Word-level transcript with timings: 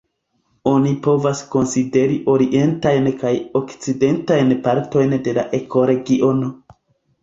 Oni 0.69 0.93
povas 1.07 1.41
konsideri 1.57 2.17
orientajn 2.35 3.13
kaj 3.21 3.37
okcidentajn 3.63 4.59
partojn 4.67 5.19
de 5.31 5.39
la 5.41 5.49
ekoregiono. 5.65 6.57